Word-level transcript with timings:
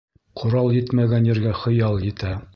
Ҡорал 0.39 0.71
етмәгән 0.77 1.31
ергә 1.33 1.53
хыял 1.61 2.05
етә. 2.11 2.37